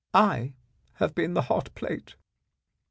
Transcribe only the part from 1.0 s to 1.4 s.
been